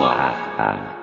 Swaha. 0.00 0.99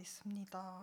있습니다. 0.00 0.79